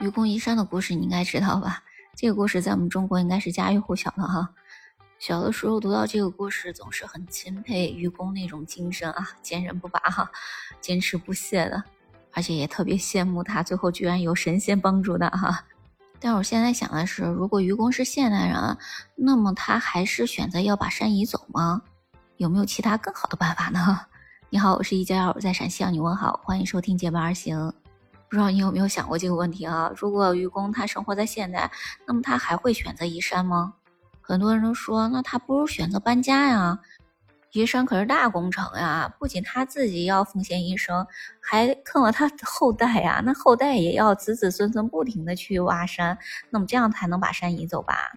[0.00, 1.82] 愚公移山的故事你应该知道吧？
[2.16, 4.48] 这个故事在我们中国应该是家喻户晓的哈。
[5.18, 10.30] 小的时候读到这个故事，总是很钦佩愚公那种精神啊，坚韧不拔哈，
[10.80, 11.84] 坚持不懈的，
[12.32, 15.66] 而且也特别羡慕他最后居然有神仙帮助的哈。
[16.18, 18.78] 但我现在想的是，如果愚公是现代人，
[19.16, 21.82] 那么他还是选择要把山移走吗？
[22.38, 24.00] 有没有其他更好的办法呢？
[24.48, 27.70] 你好，我是一加二，我在陕西向你问好，欢迎收听结伴而行。
[28.30, 29.90] 不知道你有没有想过这个问题啊？
[29.96, 31.68] 如果愚公他生活在现代，
[32.06, 33.74] 那么他还会选择移山吗？
[34.20, 36.78] 很多人都说，那他不如选择搬家呀。
[37.50, 41.04] 移山可是大工程呀，不仅他自己要奉献一生，
[41.40, 43.20] 还坑了他的后代呀。
[43.24, 46.16] 那后代也要子子孙孙不停的去挖山，
[46.50, 48.12] 那么这样才能把山移走吧？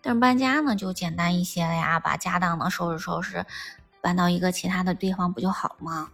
[0.00, 3.44] 但是搬家呢，就简单一些了呀，把家当呢收拾收拾，
[4.00, 6.08] 搬到一个其他的地方不就好了吗？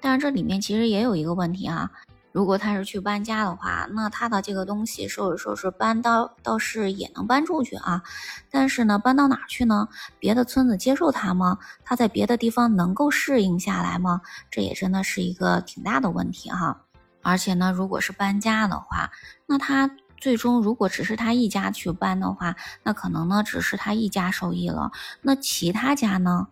[0.00, 1.88] 但是这里面其实也有一个问题啊。
[2.32, 8.02] 如果他是去搬家的话，那他的这个东西收拾收拾搬到倒是也能搬出去啊，
[8.50, 9.88] 但是呢，搬到哪去呢？
[10.18, 11.58] 别的村子接受他吗？
[11.84, 14.22] 他在别的地方能够适应下来吗？
[14.50, 16.80] 这也真的是一个挺大的问题哈。
[17.22, 19.10] 而且呢，如果是搬家的话，
[19.46, 26.48] 那他最终如果只是他一家去搬的话，那可能呢只是他一家受益了，那其他家呢？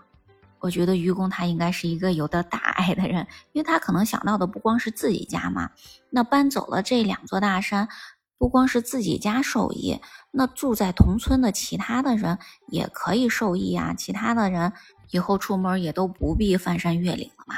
[0.61, 5.71] 我觉得愚公他应该是一个有的大爱的人，因为他可能想到的不光是自己家嘛。
[6.11, 7.89] 那搬走了这两座大山，
[8.39, 10.01] 不光是自己家受益，
[10.31, 12.39] 那住在同村的其他的人
[12.69, 13.95] 也可以受益啊。
[13.95, 14.73] 其他的人
[15.11, 17.55] 以后出门也都不必翻山越岭了嘛，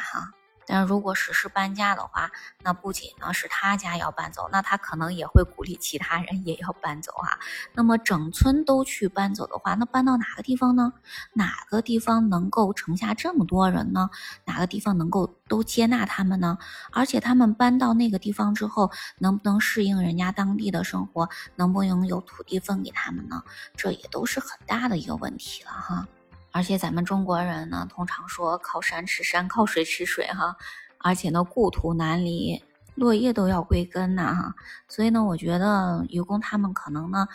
[0.72, 2.30] 但如果实施搬家的话，
[2.62, 7.38] 那不仅呢是他家要搬走，那他可能也会鼓励其他人也要搬走啊。
[7.74, 10.94] 那么整村都去搬走的话，那搬到哪个地方呢？
[11.34, 14.08] 哪个地方能够盛下这么多人呢？
[14.46, 16.56] 哪个地方能够都接纳他们呢？
[16.90, 21.28] 而且他们搬到那个地方之后，能不能适应人家当地的生活？
[21.56, 23.42] 能不能有土地分给他们呢？
[23.76, 26.08] 这也都是很大的一个问题了哈。
[26.52, 30.56] 而且咱们中国人呢，通常说靠山吃山，靠水吃水哈。
[30.98, 32.62] 而且呢，故土难离，
[32.94, 34.54] 落叶都要归根呐哈。
[34.86, 37.26] 所以呢，我觉得愚公他们可能呢，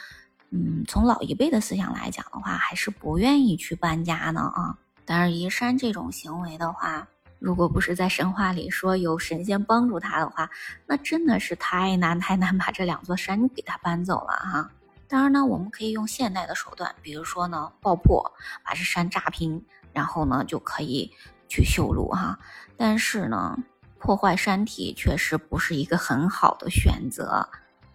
[0.51, 4.77] 嗯，从老一辈的思想来讲的话，还是不愿意去搬家呢啊。
[5.03, 7.07] 但是移山这种行为的话，
[7.39, 10.49] 如果不是在神话里说有神仙帮助他的话，
[10.85, 14.69] 那真的是太难太难把这两座山给他搬走了哈。
[15.09, 18.33] 当然呢，我们可以用现代的手段，比如说呢，爆破
[18.65, 21.13] 把这山炸平，然后呢就可以
[21.47, 22.37] 去修路哈。
[22.75, 23.57] 但是呢，
[23.99, 27.49] 破坏山体确实不是一个很好的选择。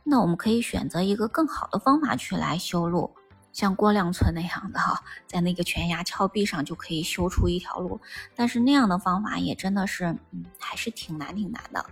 [0.05, 3.15] 那我们可以选择一个更好的方法去来修路，
[3.53, 8.01] 像郭亮村那样的哈，在那个悬崖峭壁上就可以修出一条路。
[8.35, 11.85] 但是那样的方法也真的是，嗯，还是挺难挺难的。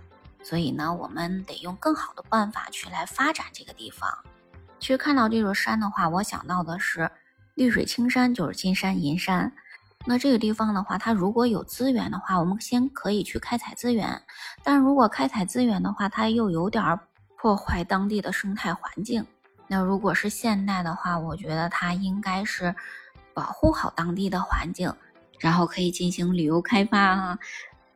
[0.43, 4.09] 所以呢，我们得用更好的办法去来发展这个地方。
[4.81, 7.09] 其实看到这座山的话，我想到的是
[7.53, 9.53] 绿水青山，就是金山银山。
[10.05, 14.19] 那这个地方的话，它如果有资源的话，我们先可以去开采资源。
[14.63, 16.99] 但如果开采资源的话，它又有点
[17.37, 19.23] 破坏当地的生态环境。
[19.67, 22.73] 那如果是现代的话，我觉得它应该是
[23.35, 24.91] 保护好当地的环境，
[25.37, 27.37] 然后可以进行旅游开发啊。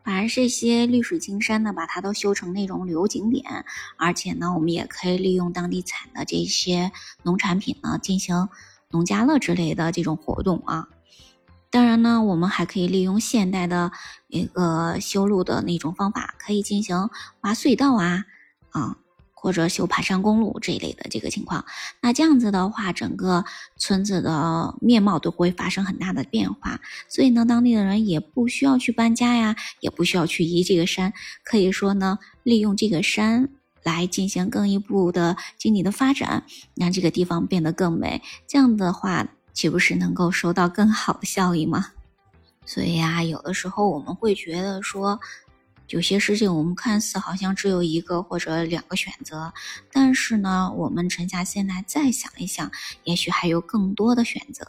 [0.06, 3.66] 反而这些绿水青山呢，把它都修成那种旅游景点，
[3.98, 6.92] 而且呢，我们也可以利用当地产的这些
[7.24, 8.48] 农产品呢，进行
[8.92, 10.90] 农家乐之类的这种活动啊。
[11.72, 13.92] 当然呢，我们还可以利用现代的
[14.28, 17.10] 一个修路的那种方法，可以进行
[17.42, 18.26] 挖隧道啊，
[18.70, 18.98] 啊。
[19.46, 21.64] 或者修爬山公路这一类的这个情况，
[22.02, 23.46] 那这样子的话，整个
[23.78, 26.82] 村子的面貌都会发生很大的变化。
[27.08, 31.14] 所以呢，当地的人也不需要去搬家呀，也不需要去移这个山，
[31.44, 33.50] 可以说呢，利用这个山
[33.84, 38.24] 来进行更一步的经济的发展，让这个地方变得更美。
[38.48, 41.92] 这样的话，岂不是能够收到更好的效益吗？
[42.66, 45.20] 所以呀，有的时候我们会觉得说。
[45.90, 49.54] 有些事情我们看似好像只有一个或者两个选择，
[49.92, 52.72] 但是呢，我们沉下心来再想一想，
[53.04, 54.66] 也许还有更多的选择。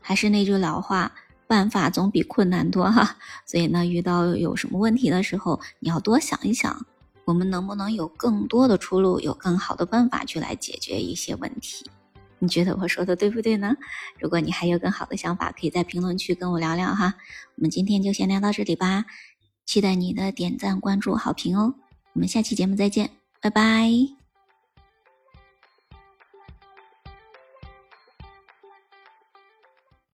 [0.00, 1.12] 还是那句老话，
[1.46, 3.16] 办法总比困难多哈。
[3.44, 6.86] 所以呢，遇到有什么问题的时候，你要多想一想，
[7.26, 11.84] 我们能不能有更多的出路，有更好的办法去来解决一些问题？
[12.38, 13.74] 你觉得我说的对不对呢？
[14.18, 17.14] 如果你还有更好的想法，可以在评论区跟我聊聊哈。
[17.56, 19.04] 我们今天就先聊到这里吧。
[19.64, 21.74] 期待你的点赞、关注、好评哦！
[22.12, 24.23] 我们下期节目再见，拜拜。